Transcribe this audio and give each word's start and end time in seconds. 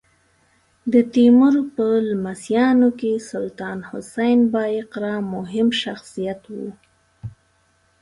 د 0.93 0.95
تیمور 1.13 1.55
په 1.75 1.85
لمسیانو 2.09 2.89
کې 2.99 3.11
سلطان 3.31 3.79
حسین 3.89 4.39
بایقرا 4.53 5.15
مهم 5.33 5.67
شخصیت 5.83 6.41
و. 6.51 6.55